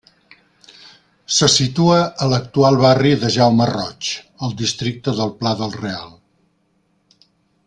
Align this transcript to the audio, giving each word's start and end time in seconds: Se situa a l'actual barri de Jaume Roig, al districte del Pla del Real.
Se 1.39 1.49
situa 1.55 1.99
a 2.25 2.29
l'actual 2.31 2.79
barri 2.85 3.13
de 3.25 3.31
Jaume 3.37 3.69
Roig, 3.73 4.11
al 4.49 4.59
districte 4.65 5.15
del 5.21 5.37
Pla 5.43 5.57
del 5.61 5.79
Real. 5.87 6.11